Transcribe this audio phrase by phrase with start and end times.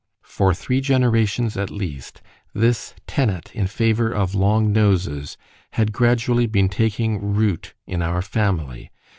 [0.25, 2.23] For three generations at least
[2.55, 5.37] this tenet in favour of long noses
[5.73, 8.89] had gradually been taking root in our family.